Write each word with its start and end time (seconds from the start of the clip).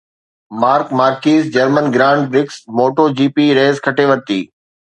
mark 0.61 0.87
Marquez 0.99 1.41
German 1.55 1.85
grand 1.95 2.21
prix 2.31 2.57
Moto 2.79 3.05
G 3.17 3.27
P 3.35 3.45
race 3.59 3.75
کٽي 3.85 4.05
ورتي 4.13 4.41